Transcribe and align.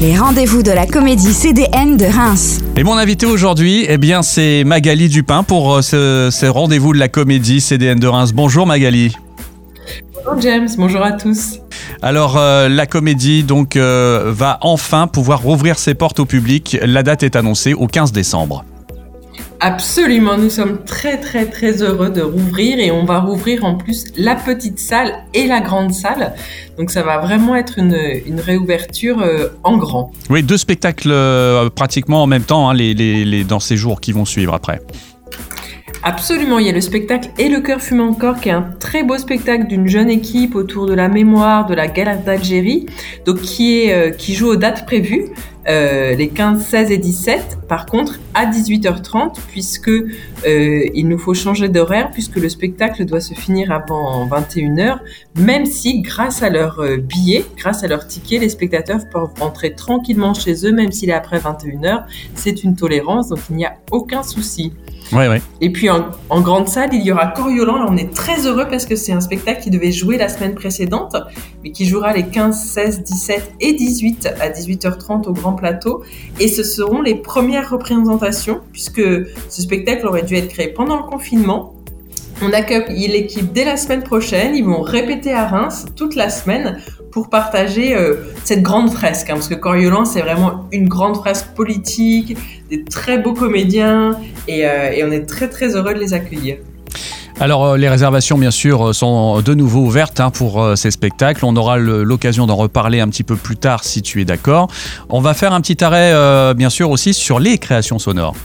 Les 0.00 0.16
rendez-vous 0.16 0.62
de 0.62 0.70
la 0.70 0.86
comédie 0.86 1.34
CDN 1.34 1.98
de 1.98 2.06
Reims. 2.06 2.60
Et 2.74 2.84
mon 2.84 2.96
invité 2.96 3.26
aujourd'hui, 3.26 3.84
eh 3.86 3.98
bien, 3.98 4.22
c'est 4.22 4.64
Magali 4.64 5.10
Dupin 5.10 5.42
pour 5.42 5.74
euh, 5.74 5.82
ce, 5.82 6.30
ce 6.32 6.46
rendez-vous 6.46 6.94
de 6.94 6.98
la 6.98 7.08
comédie 7.08 7.60
CDN 7.60 7.98
de 7.98 8.06
Reims. 8.06 8.32
Bonjour 8.32 8.66
Magali. 8.66 9.14
Bonjour 10.14 10.40
James, 10.40 10.68
bonjour 10.78 11.02
à 11.02 11.12
tous. 11.12 11.58
Alors 12.00 12.38
euh, 12.38 12.70
la 12.70 12.86
comédie 12.86 13.42
donc 13.42 13.76
euh, 13.76 14.32
va 14.34 14.56
enfin 14.62 15.06
pouvoir 15.06 15.42
rouvrir 15.42 15.78
ses 15.78 15.92
portes 15.92 16.18
au 16.18 16.24
public. 16.24 16.78
La 16.82 17.02
date 17.02 17.22
est 17.22 17.36
annoncée 17.36 17.74
au 17.74 17.86
15 17.86 18.10
décembre. 18.10 18.64
Absolument, 19.62 20.38
nous 20.38 20.48
sommes 20.48 20.84
très 20.84 21.18
très 21.18 21.44
très 21.44 21.82
heureux 21.82 22.08
de 22.08 22.22
rouvrir 22.22 22.78
et 22.78 22.90
on 22.90 23.04
va 23.04 23.20
rouvrir 23.20 23.66
en 23.66 23.74
plus 23.74 24.06
la 24.16 24.34
petite 24.34 24.78
salle 24.78 25.12
et 25.34 25.46
la 25.46 25.60
grande 25.60 25.92
salle. 25.92 26.32
Donc 26.78 26.90
ça 26.90 27.02
va 27.02 27.18
vraiment 27.18 27.54
être 27.54 27.78
une, 27.78 27.94
réouverture 28.40 29.20
euh, 29.20 29.48
en 29.62 29.76
grand. 29.76 30.12
Oui, 30.30 30.42
deux 30.42 30.56
spectacles 30.56 31.10
euh, 31.10 31.68
pratiquement 31.68 32.22
en 32.22 32.26
même 32.26 32.44
temps 32.44 32.70
hein, 32.70 32.74
les, 32.74 32.94
les, 32.94 33.44
dans 33.44 33.60
ces 33.60 33.76
jours 33.76 34.00
qui 34.00 34.12
vont 34.12 34.24
suivre 34.24 34.54
après. 34.54 34.80
Absolument, 36.02 36.58
il 36.58 36.66
y 36.66 36.70
a 36.70 36.72
le 36.72 36.80
spectacle 36.80 37.28
Et 37.38 37.50
le 37.50 37.60
cœur 37.60 37.82
fume 37.82 38.00
encore, 38.00 38.40
qui 38.40 38.48
est 38.48 38.52
un 38.52 38.62
très 38.80 39.02
beau 39.02 39.18
spectacle 39.18 39.66
d'une 39.66 39.86
jeune 39.86 40.08
équipe 40.08 40.54
autour 40.54 40.86
de 40.86 40.94
la 40.94 41.08
mémoire 41.08 41.66
de 41.66 41.74
la 41.74 41.88
guerre 41.88 42.18
d'Algérie, 42.22 42.86
donc 43.26 43.42
qui 43.42 43.80
est 43.80 43.92
euh, 43.92 44.10
qui 44.10 44.34
joue 44.34 44.48
aux 44.48 44.56
dates 44.56 44.86
prévues, 44.86 45.26
euh, 45.68 46.14
les 46.14 46.28
15, 46.28 46.64
16 46.64 46.90
et 46.90 46.96
17. 46.96 47.58
Par 47.68 47.84
contre, 47.84 48.18
à 48.34 48.46
18h30, 48.46 49.36
puisque 49.48 49.88
euh, 49.88 50.08
il 50.94 51.06
nous 51.06 51.18
faut 51.18 51.34
changer 51.34 51.68
d'horaire, 51.68 52.10
puisque 52.10 52.36
le 52.36 52.48
spectacle 52.48 53.04
doit 53.04 53.20
se 53.20 53.34
finir 53.34 53.70
avant 53.70 54.26
21h, 54.26 55.00
même 55.36 55.66
si 55.66 56.00
grâce 56.00 56.42
à 56.42 56.48
leur 56.48 56.80
euh, 56.80 56.96
billet, 56.96 57.44
grâce 57.58 57.84
à 57.84 57.88
leur 57.88 58.06
ticket, 58.06 58.38
les 58.38 58.48
spectateurs 58.48 59.00
peuvent 59.12 59.28
rentrer 59.38 59.74
tranquillement 59.74 60.32
chez 60.32 60.66
eux, 60.66 60.72
même 60.72 60.92
s'il 60.92 61.10
est 61.10 61.14
après 61.14 61.38
21h. 61.38 62.04
C'est 62.34 62.64
une 62.64 62.74
tolérance, 62.74 63.28
donc 63.28 63.40
il 63.50 63.56
n'y 63.56 63.66
a 63.66 63.76
aucun 63.90 64.22
souci. 64.22 64.72
Ouais, 65.12 65.28
ouais. 65.28 65.42
Et 65.60 65.70
puis 65.70 65.90
en, 65.90 66.06
en, 66.28 66.40
grande 66.40 66.68
salle, 66.68 66.90
il 66.92 67.02
y 67.02 67.10
aura 67.10 67.26
Coriolan. 67.28 67.78
Là, 67.78 67.86
on 67.88 67.96
est 67.96 68.14
très 68.14 68.46
heureux 68.46 68.66
parce 68.70 68.86
que 68.86 68.94
c'est 68.94 69.12
un 69.12 69.20
spectacle 69.20 69.62
qui 69.62 69.70
devait 69.70 69.90
jouer 69.90 70.16
la 70.16 70.28
semaine 70.28 70.54
précédente, 70.54 71.16
mais 71.64 71.72
qui 71.72 71.86
jouera 71.86 72.12
les 72.12 72.26
15, 72.26 72.56
16, 72.56 73.02
17 73.02 73.52
et 73.60 73.72
18 73.72 74.28
à 74.40 74.50
18h30 74.50 75.26
au 75.26 75.32
Grand 75.32 75.54
Plateau. 75.54 76.02
Et 76.38 76.46
ce 76.46 76.62
seront 76.62 77.02
les 77.02 77.16
premières 77.16 77.70
représentations, 77.70 78.60
puisque 78.72 79.02
ce 79.48 79.62
spectacle 79.62 80.06
aurait 80.06 80.22
dû 80.22 80.36
être 80.36 80.48
créé 80.48 80.68
pendant 80.68 80.96
le 80.96 81.04
confinement. 81.04 81.74
On 82.42 82.52
accueille 82.52 83.08
l'équipe 83.08 83.52
dès 83.52 83.64
la 83.64 83.76
semaine 83.76 84.02
prochaine. 84.02 84.54
Ils 84.54 84.64
vont 84.64 84.80
répéter 84.80 85.32
à 85.32 85.46
Reims 85.46 85.86
toute 85.96 86.14
la 86.14 86.30
semaine 86.30 86.78
pour 87.12 87.28
partager 87.28 87.94
euh, 87.94 88.16
cette 88.44 88.62
grande 88.62 88.90
fresque. 88.90 89.30
Hein, 89.30 89.34
parce 89.34 89.48
que 89.48 89.54
Coriolan, 89.54 90.04
c'est 90.04 90.22
vraiment 90.22 90.66
une 90.72 90.88
grande 90.88 91.16
fresque 91.16 91.48
politique, 91.54 92.36
des 92.70 92.84
très 92.84 93.18
beaux 93.18 93.34
comédiens, 93.34 94.16
et, 94.48 94.66
euh, 94.66 94.90
et 94.92 95.04
on 95.04 95.10
est 95.10 95.26
très 95.26 95.48
très 95.48 95.76
heureux 95.76 95.94
de 95.94 95.98
les 95.98 96.14
accueillir. 96.14 96.56
Alors 97.40 97.64
euh, 97.64 97.76
les 97.78 97.88
réservations 97.88 98.36
bien 98.36 98.50
sûr 98.50 98.94
sont 98.94 99.40
de 99.40 99.54
nouveau 99.54 99.80
ouvertes 99.80 100.20
hein, 100.20 100.28
pour 100.30 100.62
euh, 100.62 100.76
ces 100.76 100.90
spectacles. 100.90 101.46
On 101.46 101.56
aura 101.56 101.78
l'occasion 101.78 102.46
d'en 102.46 102.56
reparler 102.56 103.00
un 103.00 103.08
petit 103.08 103.22
peu 103.24 103.34
plus 103.34 103.56
tard 103.56 103.82
si 103.82 104.02
tu 104.02 104.20
es 104.20 104.26
d'accord. 104.26 104.68
On 105.08 105.22
va 105.22 105.32
faire 105.32 105.54
un 105.54 105.62
petit 105.62 105.82
arrêt 105.82 106.12
euh, 106.12 106.52
bien 106.52 106.68
sûr 106.68 106.90
aussi 106.90 107.14
sur 107.14 107.40
les 107.40 107.56
créations 107.56 107.98
sonores. 107.98 108.36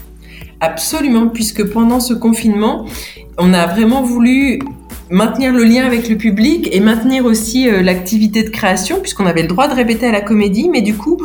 Absolument, 0.62 1.28
puisque 1.28 1.70
pendant 1.70 2.00
ce 2.00 2.14
confinement, 2.14 2.86
on 3.36 3.52
a 3.52 3.66
vraiment 3.66 4.02
voulu 4.02 4.60
maintenir 5.10 5.52
le 5.52 5.64
lien 5.64 5.84
avec 5.84 6.08
le 6.08 6.16
public 6.16 6.68
et 6.72 6.80
maintenir 6.80 7.24
aussi 7.24 7.68
euh, 7.68 7.82
l'activité 7.82 8.42
de 8.42 8.50
création 8.50 9.00
puisqu'on 9.00 9.26
avait 9.26 9.42
le 9.42 9.48
droit 9.48 9.68
de 9.68 9.74
répéter 9.74 10.06
à 10.06 10.12
la 10.12 10.20
comédie 10.20 10.68
mais 10.68 10.82
du 10.82 10.96
coup 10.96 11.18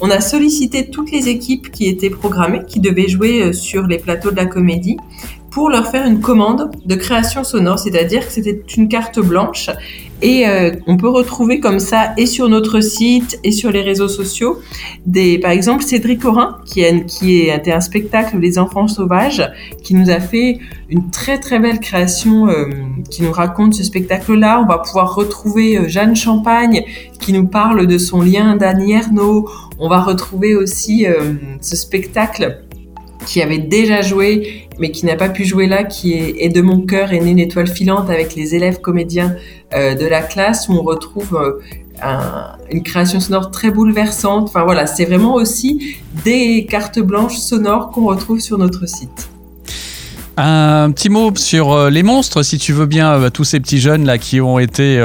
on 0.00 0.10
a 0.10 0.20
sollicité 0.20 0.90
toutes 0.90 1.12
les 1.12 1.28
équipes 1.28 1.70
qui 1.70 1.86
étaient 1.86 2.10
programmées 2.10 2.62
qui 2.66 2.80
devaient 2.80 3.08
jouer 3.08 3.42
euh, 3.42 3.52
sur 3.52 3.86
les 3.86 3.98
plateaux 3.98 4.32
de 4.32 4.36
la 4.36 4.46
comédie 4.46 4.96
pour 5.58 5.70
leur 5.70 5.90
faire 5.90 6.06
une 6.06 6.20
commande 6.20 6.70
de 6.86 6.94
création 6.94 7.42
sonore, 7.42 7.80
c'est-à-dire 7.80 8.24
que 8.24 8.32
c'était 8.32 8.62
une 8.76 8.86
carte 8.86 9.18
blanche 9.18 9.70
et 10.22 10.46
euh, 10.46 10.70
on 10.86 10.96
peut 10.96 11.08
retrouver 11.08 11.58
comme 11.58 11.80
ça 11.80 12.12
et 12.16 12.26
sur 12.26 12.48
notre 12.48 12.78
site 12.78 13.40
et 13.42 13.50
sur 13.50 13.72
les 13.72 13.82
réseaux 13.82 14.06
sociaux 14.06 14.60
des, 15.04 15.36
par 15.40 15.50
exemple, 15.50 15.82
Cédric 15.82 16.22
Corin 16.22 16.58
qui, 16.64 16.84
a, 16.84 16.96
qui 17.00 17.40
est 17.40 17.72
un 17.72 17.80
spectacle 17.80 18.38
Les 18.38 18.56
Enfants 18.56 18.86
Sauvages 18.86 19.50
qui 19.82 19.94
nous 19.94 20.10
a 20.10 20.20
fait 20.20 20.60
une 20.90 21.10
très 21.10 21.40
très 21.40 21.58
belle 21.58 21.80
création 21.80 22.46
euh, 22.48 22.66
qui 23.10 23.24
nous 23.24 23.32
raconte 23.32 23.74
ce 23.74 23.82
spectacle-là. 23.82 24.60
On 24.62 24.66
va 24.66 24.78
pouvoir 24.78 25.16
retrouver 25.16 25.76
euh, 25.76 25.88
Jeanne 25.88 26.14
Champagne 26.14 26.84
qui 27.18 27.32
nous 27.32 27.48
parle 27.48 27.88
de 27.88 27.98
son 27.98 28.22
lien 28.22 28.54
d'Annie 28.54 28.92
Ernaux. 28.92 29.50
On 29.80 29.88
va 29.88 30.02
retrouver 30.02 30.54
aussi 30.54 31.04
ce 31.60 31.76
spectacle 31.76 32.64
qui 33.28 33.42
avait 33.42 33.58
déjà 33.58 34.00
joué 34.00 34.68
mais 34.78 34.90
qui 34.90 35.06
n'a 35.06 35.16
pas 35.16 35.28
pu 35.28 35.44
jouer 35.44 35.66
là, 35.66 35.84
qui 35.84 36.14
est, 36.14 36.36
est 36.38 36.48
de 36.48 36.62
mon 36.62 36.80
cœur 36.80 37.12
et 37.12 37.20
né 37.20 37.30
une 37.30 37.38
étoile 37.38 37.66
filante 37.66 38.10
avec 38.10 38.34
les 38.34 38.54
élèves 38.54 38.80
comédiens 38.80 39.34
euh, 39.74 39.94
de 39.94 40.06
la 40.06 40.22
classe 40.22 40.68
où 40.68 40.72
on 40.72 40.82
retrouve 40.82 41.36
euh, 41.36 41.60
un, 42.02 42.56
une 42.70 42.82
création 42.82 43.20
sonore 43.20 43.50
très 43.50 43.70
bouleversante. 43.70 44.48
Enfin 44.48 44.64
voilà, 44.64 44.86
c'est 44.86 45.04
vraiment 45.04 45.34
aussi 45.34 45.96
des 46.24 46.66
cartes 46.66 47.00
blanches 47.00 47.36
sonores 47.36 47.90
qu'on 47.90 48.06
retrouve 48.06 48.40
sur 48.40 48.56
notre 48.56 48.88
site. 48.88 49.28
Un 50.36 50.92
petit 50.92 51.08
mot 51.08 51.34
sur 51.34 51.72
euh, 51.72 51.90
les 51.90 52.04
monstres, 52.04 52.44
si 52.44 52.58
tu 52.58 52.72
veux 52.72 52.86
bien, 52.86 53.28
tous 53.30 53.44
ces 53.44 53.58
petits 53.58 53.80
jeunes 53.80 54.06
là 54.06 54.16
qui 54.18 54.40
ont 54.40 54.60
été 54.60 54.98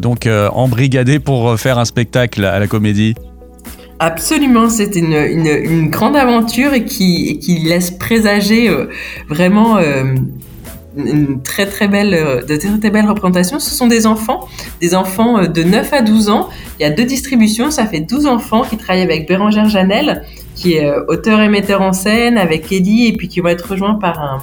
donc 0.00 0.28
embrigadés 0.52 1.18
pour 1.18 1.58
faire 1.58 1.78
un 1.78 1.84
spectacle 1.84 2.44
à 2.44 2.58
la 2.60 2.68
comédie. 2.68 3.14
Absolument, 3.98 4.68
c'est 4.68 4.94
une, 4.96 5.88
grande 5.88 6.16
aventure 6.16 6.74
et 6.74 6.84
qui, 6.84 7.28
et 7.28 7.38
qui 7.38 7.60
laisse 7.60 7.90
présager 7.90 8.68
euh, 8.68 8.90
vraiment 9.28 9.78
euh, 9.78 10.14
une 10.98 11.42
très 11.42 11.64
très 11.64 11.88
belle, 11.88 12.12
euh, 12.12 12.42
de 12.42 12.56
très 12.56 12.78
très 12.78 12.90
belles 12.90 13.06
représentations. 13.06 13.58
Ce 13.58 13.74
sont 13.74 13.86
des 13.86 14.06
enfants, 14.06 14.48
des 14.82 14.94
enfants 14.94 15.48
de 15.48 15.62
9 15.62 15.92
à 15.94 16.02
12 16.02 16.28
ans. 16.28 16.50
Il 16.78 16.82
y 16.82 16.86
a 16.86 16.90
deux 16.90 17.04
distributions, 17.04 17.70
ça 17.70 17.86
fait 17.86 18.00
12 18.00 18.26
enfants 18.26 18.62
qui 18.62 18.76
travaillent 18.76 19.02
avec 19.02 19.26
Bérangère 19.26 19.68
Janel, 19.68 20.24
qui 20.54 20.74
est 20.74 20.90
auteur 21.08 21.40
et 21.40 21.48
metteur 21.48 21.80
en 21.80 21.94
scène, 21.94 22.36
avec 22.36 22.70
Ellie, 22.70 23.06
et 23.06 23.12
puis 23.14 23.28
qui 23.28 23.40
vont 23.40 23.48
être 23.48 23.70
rejoints 23.70 23.94
par 23.94 24.20
un, 24.20 24.42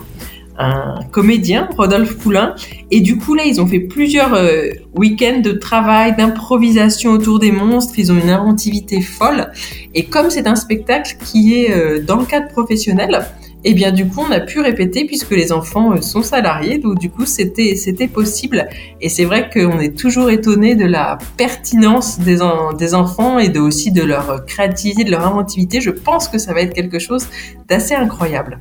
un 0.57 0.99
comédien, 1.11 1.69
Rodolphe 1.75 2.17
Poulain. 2.17 2.55
Et 2.91 3.01
du 3.01 3.17
coup, 3.17 3.33
là, 3.33 3.43
ils 3.45 3.59
ont 3.59 3.67
fait 3.67 3.79
plusieurs 3.79 4.33
euh, 4.33 4.69
week-ends 4.95 5.39
de 5.39 5.51
travail, 5.51 6.15
d'improvisation 6.15 7.11
autour 7.11 7.39
des 7.39 7.51
monstres. 7.51 7.93
Ils 7.97 8.11
ont 8.11 8.19
une 8.19 8.29
inventivité 8.29 9.01
folle. 9.01 9.51
Et 9.93 10.05
comme 10.05 10.29
c'est 10.29 10.47
un 10.47 10.55
spectacle 10.55 11.17
qui 11.23 11.55
est 11.55 11.71
euh, 11.71 12.03
dans 12.03 12.17
le 12.17 12.25
cadre 12.25 12.47
professionnel, 12.49 13.25
eh 13.65 13.73
bien 13.73 13.91
du 13.91 14.07
coup 14.07 14.21
on 14.27 14.31
a 14.31 14.41
pu 14.41 14.59
répéter 14.59 15.05
puisque 15.05 15.31
les 15.31 15.53
enfants 15.53 15.93
euh, 15.93 16.01
sont 16.01 16.21
salariés 16.21 16.79
donc 16.79 16.99
du 16.99 17.09
coup 17.09 17.25
c'était 17.25 18.09
possible 18.11 18.67
et 18.99 19.07
c'est 19.07 19.23
vrai 19.23 19.49
qu'on 19.49 19.79
est 19.79 19.97
toujours 19.97 20.29
étonné 20.29 20.75
de 20.75 20.85
la 20.85 21.17
pertinence 21.37 22.19
des, 22.19 22.39
des 22.77 22.93
enfants 22.93 23.39
et 23.39 23.47
de 23.47 23.61
aussi 23.61 23.91
de 23.91 24.03
leur 24.03 24.45
créativité 24.45 25.05
de 25.05 25.11
leur 25.11 25.25
inventivité 25.25 25.79
je 25.79 25.91
pense 25.91 26.27
que 26.27 26.37
ça 26.37 26.53
va 26.53 26.59
être 26.59 26.73
quelque 26.73 26.99
chose 26.99 27.27
d'assez 27.69 27.95
incroyable 27.95 28.59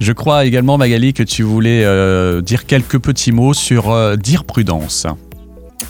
je 0.00 0.12
crois 0.12 0.44
également, 0.44 0.78
Magali, 0.78 1.12
que 1.12 1.22
tu 1.22 1.42
voulais 1.42 1.82
euh, 1.84 2.40
dire 2.40 2.66
quelques 2.66 2.98
petits 2.98 3.32
mots 3.32 3.54
sur 3.54 3.90
euh, 3.90 4.16
Dire 4.16 4.44
Prudence. 4.44 5.06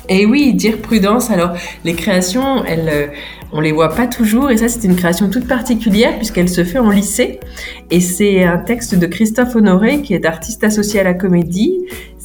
Et 0.08 0.26
oui, 0.26 0.52
dire 0.54 0.78
prudence. 0.78 1.30
Alors, 1.30 1.52
les 1.84 1.94
créations, 1.94 2.64
elles, 2.64 2.90
euh, 2.92 3.06
on 3.52 3.60
les 3.60 3.72
voit 3.72 3.94
pas 3.94 4.06
toujours, 4.06 4.50
et 4.50 4.56
ça, 4.58 4.68
c'est 4.68 4.84
une 4.86 4.96
création 4.96 5.30
toute 5.30 5.48
particulière 5.48 6.16
puisqu'elle 6.16 6.48
se 6.48 6.64
fait 6.64 6.78
en 6.78 6.90
lycée. 6.90 7.40
Et 7.90 8.00
c'est 8.00 8.44
un 8.44 8.58
texte 8.58 8.94
de 8.94 9.06
Christophe 9.06 9.56
Honoré, 9.56 10.02
qui 10.02 10.12
est 10.12 10.26
artiste 10.26 10.62
associé 10.64 11.00
à 11.00 11.04
la 11.04 11.14
comédie. 11.14 11.72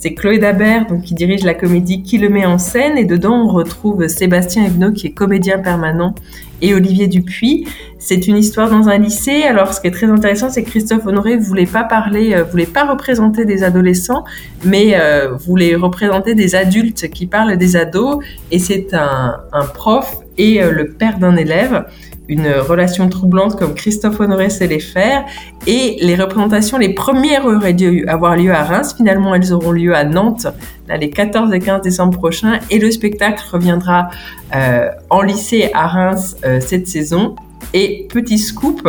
C'est 0.02 0.14
Chloé 0.14 0.40
Dabert, 0.40 0.88
donc 0.88 1.02
qui 1.02 1.14
dirige 1.14 1.44
la 1.44 1.54
comédie, 1.54 2.04
qui 2.04 2.18
le 2.20 2.30
met 2.30 2.46
en 2.46 2.58
scène. 2.58 2.98
Et 2.98 3.04
dedans, 3.04 3.44
on 3.44 3.50
retrouve 3.50 4.08
Sébastien 4.08 4.66
Evenot, 4.66 4.94
qui 4.94 5.08
est 5.08 5.12
comédien 5.12 5.60
permanent, 5.60 6.16
et 6.62 6.74
Olivier 6.74 7.10
Dupuis. 7.10 7.68
C'est 7.98 8.26
une 8.26 8.38
histoire 8.38 8.70
dans 8.70 8.88
un 8.88 8.98
lycée. 8.98 9.44
Alors, 9.44 9.74
ce 9.74 9.82
qui 9.82 9.88
est 9.88 9.92
très 9.92 10.08
intéressant, 10.08 10.50
c'est 10.50 10.64
que 10.64 10.70
Christophe 10.70 11.06
Honoré 11.06 11.36
voulait 11.36 11.66
pas 11.66 11.84
parler, 11.84 12.34
euh, 12.34 12.46
voulait 12.46 12.66
pas 12.66 12.86
représenter 12.86 13.44
des 13.44 13.62
adolescents, 13.62 14.24
mais 14.64 14.94
euh, 14.94 15.36
voulait 15.36 15.76
représenter 15.76 16.34
des 16.34 16.56
adultes 16.56 17.10
qui 17.10 17.28
parlent 17.28 17.58
des 17.58 17.76
ados. 17.76 18.24
Et 18.52 18.60
c'est 18.60 18.94
un, 18.94 19.42
prof 19.74 20.20
et 20.38 20.64
euh, 20.64 20.72
le 20.72 20.94
père 20.94 21.20
d'un 21.20 21.36
élève 21.36 21.84
une 22.30 22.48
relation 22.48 23.10
troublante 23.10 23.58
comme 23.58 23.74
Christophe 23.74 24.20
Honoré 24.20 24.50
sait 24.50 24.68
les 24.68 24.80
faire. 24.80 25.26
Et 25.68 25.98
les 26.00 26.16
représentations, 26.16 26.78
les 26.78 26.94
premières 26.94 27.46
auraient 27.46 27.74
dû 27.74 28.06
avoir 28.08 28.38
lieu 28.38 28.54
à 28.54 28.64
Reims. 28.64 28.94
Finalement, 28.96 29.34
elles 29.34 29.52
auront 29.52 29.72
lieu 29.72 29.96
à 29.96 30.04
Nantes, 30.04 30.48
les 30.88 31.10
14 31.10 31.52
et 31.54 31.60
15 31.60 31.82
décembre 31.82 32.18
prochains. 32.18 32.60
Et 32.70 32.78
le 32.78 32.92
spectacle 32.92 33.44
reviendra 33.52 34.10
euh, 34.56 34.90
en 35.10 35.24
lycée 35.24 35.72
à 35.74 35.88
Reims 35.88 36.38
euh, 36.46 36.60
cette 36.62 36.88
saison. 36.88 37.36
Et 37.74 38.08
petit 38.12 38.38
scoop, 38.38 38.88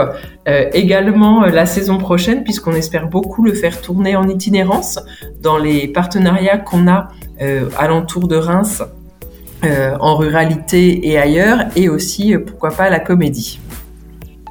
euh, 0.48 0.64
également 0.72 1.44
la 1.46 1.64
saison 1.64 1.96
prochaine, 1.96 2.44
puisqu'on 2.44 2.74
espère 2.74 3.08
beaucoup 3.08 3.42
le 3.42 3.54
faire 3.54 3.80
tourner 3.80 4.16
en 4.16 4.28
itinérance 4.28 5.00
dans 5.42 5.58
les 5.58 5.88
partenariats 5.88 6.58
qu'on 6.58 6.86
a 6.88 7.08
alentour 7.78 8.28
de 8.28 8.36
Reims 8.36 8.82
en 9.62 10.16
ruralité 10.16 11.08
et 11.08 11.18
ailleurs, 11.18 11.66
et 11.76 11.88
aussi, 11.88 12.34
pourquoi 12.38 12.70
pas, 12.70 12.90
la 12.90 13.00
comédie. 13.00 13.60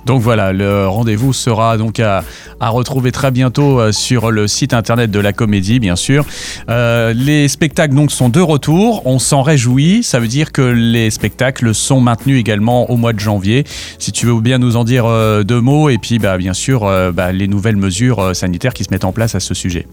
Donc 0.09 0.21
voilà, 0.21 0.53
le 0.53 0.88
rendez-vous 0.88 1.33
sera 1.33 1.77
donc 1.77 2.00
à, 2.00 2.23
retrouver 2.59 3.11
très 3.11 3.29
bientôt 3.29 3.79
euh, 3.79 3.91
sur 3.91 4.31
le 4.31 4.47
site 4.47 4.73
internet 4.73 5.11
de 5.11 5.19
la 5.19 5.33
comédie, 5.33 5.79
bien 5.79 5.95
sûr. 5.95 6.25
Euh, 6.67 7.13
les 7.13 7.47
spectacles 7.47 7.94
donc 7.94 8.11
sont 8.11 8.29
de 8.29 8.41
retour, 8.41 9.06
on 9.06 9.19
s'en 9.19 9.44
réjouit. 9.44 10.01
Ça 10.01 10.19
veut 10.19 10.27
dire 10.27 10.51
que 10.51 10.63
les 10.63 11.11
spectacles 11.11 11.75
sont 11.75 12.01
maintenus 12.01 12.39
également 12.39 12.89
au 12.89 12.97
mois 12.97 13.13
de 13.13 13.19
janvier. 13.19 13.65
Si 14.00 14.11
tu 14.11 14.25
veux 14.25 14.41
bien 14.41 14.57
nous 14.57 14.77
en 14.77 14.83
dire 14.83 15.06
euh, 15.06 15.44
deux 15.44 15.61
mots 15.61 15.89
et 15.89 16.00
puis 16.00 16.17
bah, 16.17 16.39
bien 16.39 16.53
sûr 16.53 16.89
bah, 17.13 17.31
les 17.31 17.47
nouvelles 17.47 17.77
mesures 17.77 18.35
sanitaires 18.35 18.73
qui 18.73 18.85
se 18.85 18.89
mettent 18.89 19.06
en 19.06 19.13
place 19.13 19.35
à 19.35 19.39
ce 19.39 19.53
sujet. 19.53 19.85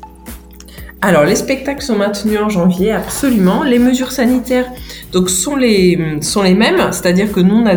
Alors, 1.03 1.25
les 1.25 1.37
spectacles 1.37 1.83
sont 1.83 1.97
maintenus 1.97 2.41
en 2.41 2.49
janvier, 2.49 2.93
absolument. 2.93 3.63
Les 3.63 3.79
mesures 3.79 4.13
sanitaires 4.13 4.67
donc, 5.13 5.29
sont, 5.29 5.57
les, 5.57 6.19
sont 6.23 6.43
les 6.43 6.55
mêmes, 6.55 6.81
c'est-à-dire 6.91 7.33
que 7.33 7.41
nous, 7.41 7.55
on 7.55 7.67
a 7.67 7.77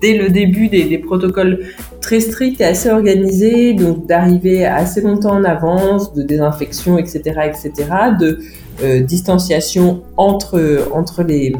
dès 0.00 0.16
le 0.16 0.30
début 0.30 0.68
des, 0.68 0.98
protocoles 0.98 1.60
très 2.00 2.20
stricts 2.20 2.60
et 2.60 2.64
assez 2.64 2.90
organisés, 2.90 3.74
donc 3.74 4.06
d'arriver 4.06 4.64
assez 4.64 5.00
longtemps 5.00 5.34
en 5.34 5.44
avance, 5.44 6.14
de 6.14 6.22
désinfection, 6.22 6.98
etc., 6.98 7.20
etc., 7.46 7.72
de 8.18 8.38
euh, 8.82 9.00
distanciation 9.00 10.02
entre, 10.16 10.88
entre 10.92 11.22
les, 11.24 11.52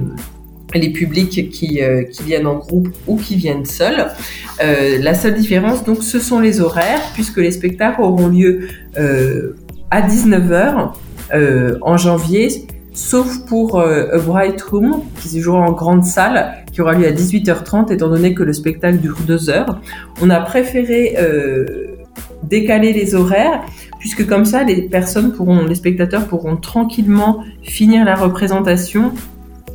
les 0.75 0.91
publics 0.91 1.51
qui, 1.51 1.83
euh, 1.83 2.05
qui, 2.05 2.23
viennent 2.23 2.47
en 2.47 2.57
groupe 2.57 2.89
ou 3.07 3.17
qui 3.17 3.37
viennent 3.37 3.67
seuls. 3.67 4.07
Euh, 4.63 4.99
la 5.01 5.15
seule 5.15 5.35
différence, 5.35 5.85
donc, 5.85 6.03
ce 6.03 6.19
sont 6.19 6.41
les 6.41 6.61
horaires, 6.61 7.03
puisque 7.15 7.39
les 7.39 7.51
spectacles 7.51 8.01
auront 8.01 8.29
lieu 8.29 8.69
à 9.91 10.03
19h 10.03 10.91
en 11.83 11.97
janvier 11.97 12.67
sauf 12.99 13.45
pour 13.47 13.79
euh, 13.79 14.09
A 14.13 14.19
Bright 14.19 14.61
Room, 14.63 15.03
qui 15.21 15.29
se 15.29 15.39
jouera 15.39 15.61
en 15.61 15.73
grande 15.73 16.05
salle, 16.05 16.53
qui 16.73 16.81
aura 16.83 16.95
lieu 16.95 17.07
à 17.07 17.13
18h30, 17.13 17.93
étant 17.93 18.09
donné 18.09 18.35
que 18.35 18.43
le 18.43 18.53
spectacle 18.53 18.99
dure 18.99 19.19
deux 19.27 19.51
heures. 19.51 19.81
On 20.21 20.31
a 20.31 20.41
préféré 20.41 21.15
euh, 21.19 21.65
décaler 22.43 22.93
les 22.93 23.15
horaires, 23.15 23.63
puisque 24.01 24.27
comme 24.27 24.45
ça, 24.45 24.65
les 24.65 24.83
personnes 24.83 25.33
les 25.69 25.75
spectateurs 25.77 26.27
pourront 26.27 26.57
tranquillement 26.57 27.45
finir 27.63 28.05
la 28.05 28.17
représentation 28.17 29.13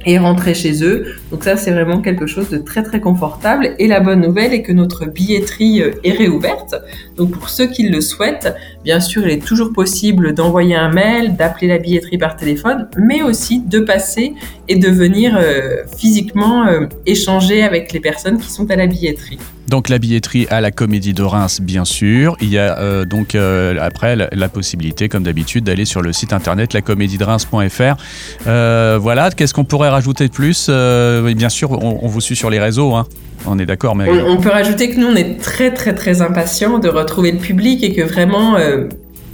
et 0.06 0.18
rentrer 0.18 0.54
chez 0.54 0.84
eux. 0.84 1.16
Donc 1.32 1.44
ça, 1.44 1.58
c'est 1.58 1.72
vraiment 1.72 2.02
quelque 2.02 2.26
chose 2.26 2.50
de 2.50 2.58
très 2.58 2.84
très 2.84 3.00
confortable. 3.00 3.76
Et 3.80 3.88
la 3.88 4.00
bonne 4.00 4.22
nouvelle 4.22 4.54
est 4.54 4.62
que 4.62 4.72
notre 4.72 5.06
billetterie 5.06 5.82
euh, 5.82 5.92
est 6.04 6.12
réouverte. 6.12 6.76
Donc 7.18 7.32
pour 7.32 7.50
ceux 7.50 7.68
qui 7.68 7.84
le 7.84 8.02
souhaitent, 8.02 8.54
bien 8.84 9.00
sûr, 9.00 9.26
il 9.26 9.32
est 9.32 9.46
toujours 9.46 9.72
possible 9.74 10.34
d'envoyer 10.34 10.76
un 10.76 10.92
mail, 10.92 11.36
d'appeler 11.36 11.68
la 11.68 11.78
billetterie 11.78 12.18
par 12.18 12.36
téléphone, 12.36 12.88
mais 12.98 13.22
aussi 13.22 13.62
de 13.62 13.80
passer 13.80 14.34
et 14.68 14.76
de 14.76 14.90
venir 14.90 15.38
euh, 15.38 15.84
physiquement 15.98 16.68
euh, 16.68 16.88
échanger 17.06 17.64
avec 17.64 17.94
les 17.94 18.00
personnes 18.00 18.38
qui 18.38 18.52
sont 18.52 18.70
à 18.72 18.76
la 18.76 18.88
billetterie. 18.88 19.40
Donc 19.74 19.90
la 19.90 19.98
billetterie 19.98 20.46
à 20.52 20.62
la 20.62 20.70
Comédie 20.70 21.14
de 21.14 21.24
Reims, 21.24 21.60
bien 21.60 21.84
sûr. 21.84 22.38
Il 22.40 22.50
y 22.50 22.60
a 22.60 22.78
euh, 22.78 23.06
donc 23.06 23.34
euh, 23.34 23.76
après 23.82 24.16
la, 24.16 24.48
possibilité, 24.48 25.10
comme 25.10 25.24
d'habitude, 25.24 25.64
d'aller 25.64 25.86
sur 25.86 26.04
le 26.04 26.14
site 26.14 26.32
internet 26.32 26.74
lacomédiedereims.fr. 26.74 27.96
Euh, 28.46 29.00
voilà, 29.02 29.32
qu'est-ce 29.32 29.52
qu'on 29.52 29.64
pourrait 29.64 29.90
rajouter 29.90 30.28
de 30.28 30.32
plus? 30.32 30.70
Bien 30.70 31.50
sûr, 31.50 31.72
on, 31.72 32.08
vous 32.08 32.22
suit 32.22 32.36
sur 32.36 32.52
les 32.52 32.60
réseaux. 32.60 32.94
Hein. 32.94 33.08
On 33.48 33.58
est 33.58 33.66
d'accord, 33.66 33.96
mais... 33.96 34.08
On, 34.08 34.34
on, 34.34 34.38
peut 34.38 34.52
rajouter 34.52 34.92
que 34.92 35.00
nous, 35.00 35.08
on 35.08 35.16
est 35.16 35.42
très 35.42 35.74
très 35.74 35.96
très 35.96 36.22
impatients 36.22 36.78
de 36.78 36.88
retrouver 36.88 37.32
le 37.32 37.40
public 37.40 37.84
et 37.84 37.96
que 37.96 38.04
vraiment, 38.04 38.58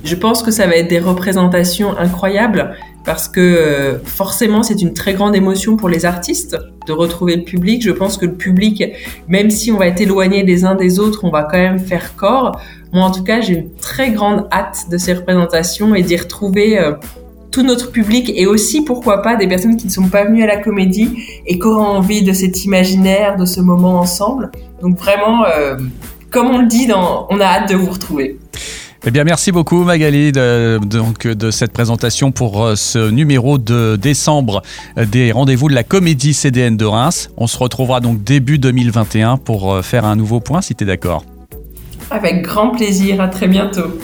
je 0.04 0.16
pense 0.16 0.44
que 0.44 0.52
ça 0.52 0.68
va 0.68 0.76
être 0.76 0.90
des 0.90 1.00
représentations 1.00 1.98
incroyables 1.98 2.76
parce 3.06 3.28
que 3.28 3.40
euh, 3.40 4.00
forcément 4.04 4.64
c'est 4.64 4.82
une 4.82 4.94
très 4.94 5.14
grande 5.14 5.36
émotion 5.36 5.78
pour 5.78 5.90
les 5.90 6.06
artistes 6.06 6.58
de 6.88 6.94
retrouver 6.94 7.36
le 7.36 7.44
public. 7.44 7.82
Je 7.82 7.92
pense 7.92 8.18
que 8.18 8.26
le 8.26 8.36
public, 8.36 8.84
même 9.28 9.50
si 9.50 9.72
on 9.72 9.78
va 9.78 9.88
être 9.88 10.02
éloigné 10.02 10.44
les 10.44 10.66
uns 10.66 10.76
des 10.76 11.00
autres, 11.00 11.24
on 11.24 11.30
va 11.30 11.44
quand 11.44 11.58
même 11.58 11.80
faire 11.80 12.16
corps. 12.16 12.60
Moi 12.94 13.04
en 13.04 13.12
tout 13.12 13.24
cas 13.24 13.42
j'ai 13.42 13.54
une 13.54 13.74
très 13.76 14.12
grande 14.12 14.48
hâte 14.52 14.86
de 14.90 14.98
ces 14.98 15.14
représentations 15.14 15.96
et 15.96 16.02
d'y 16.02 16.18
retrouver 16.18 16.80
euh, 16.80 16.94
tout 17.52 17.64
notre 17.64 17.92
public 17.92 18.32
et 18.36 18.46
aussi 18.46 18.84
pourquoi 18.84 19.22
pas 19.22 19.36
des 19.36 19.48
personnes 19.48 19.76
qui 19.76 19.88
ne 19.88 19.92
sont 19.92 20.08
pas 20.08 20.26
venues 20.26 20.44
à 20.44 20.48
la 20.48 20.58
comédie 20.58 21.10
et 21.46 21.58
qui 21.58 21.66
auront 21.66 21.84
envie 21.84 22.22
de 22.22 22.32
cet 22.32 22.64
imaginaire, 22.64 23.38
de 23.38 23.46
ce 23.46 23.60
moment 23.60 24.00
ensemble. 24.00 24.52
Donc 24.82 24.98
vraiment, 24.98 25.46
euh, 25.46 25.76
comme 26.32 26.48
on 26.48 26.60
le 26.60 26.68
dit, 26.68 26.88
on 26.94 27.40
a 27.40 27.46
hâte 27.46 27.70
de 27.70 27.76
vous 27.76 27.92
retrouver. 27.92 28.39
Eh 29.06 29.12
bien, 29.12 29.24
merci 29.24 29.54
beaucoup 29.54 29.86
Magali 29.86 30.34
de, 30.34 30.78
donc, 30.78 31.26
de 31.26 31.52
cette 31.52 31.72
présentation 31.72 32.34
pour 32.34 32.66
euh, 32.66 32.76
ce 32.76 33.10
numéro 33.10 33.58
de 33.58 33.96
décembre 33.96 34.62
des 34.98 35.32
rendez-vous 35.32 35.70
de 35.70 35.74
la 35.74 35.84
comédie 35.84 36.34
CDN 36.34 36.76
de 36.76 36.84
Reims. 36.84 37.30
On 37.38 37.48
se 37.48 37.58
retrouvera 37.58 38.02
donc 38.02 38.22
début 38.26 38.60
2021 38.60 39.38
pour 39.38 39.72
euh, 39.72 39.82
faire 39.82 40.04
un 40.04 40.18
nouveau 40.18 40.42
point 40.42 40.62
si 40.62 40.76
tu 40.76 40.84
es 40.84 40.88
d'accord. 40.88 41.24
Avec 42.12 42.42
grand 42.42 42.72
plaisir, 42.72 43.22
à 43.22 43.30
très 43.30 43.48
bientôt. 43.48 43.98